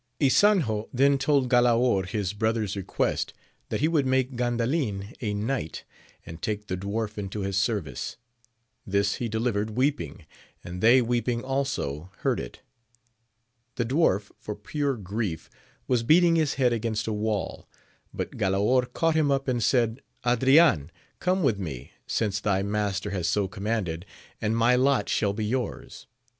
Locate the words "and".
6.25-6.41, 10.63-10.81, 19.47-19.63, 24.41-24.57